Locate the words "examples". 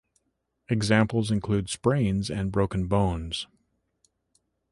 0.67-1.29